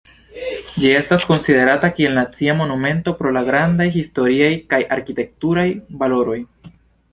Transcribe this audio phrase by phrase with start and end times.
[0.83, 5.69] Ĝi estas konsiderata kiel nacia monumento pro la grandaj historiaj kaj arkitekturaj
[6.05, 6.43] valoroj.